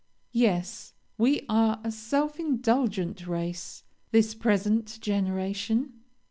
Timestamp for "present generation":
4.33-5.93